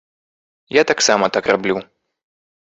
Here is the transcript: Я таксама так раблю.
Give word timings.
Я 0.75 0.83
таксама 0.91 1.29
так 1.37 1.51
раблю. 1.53 1.77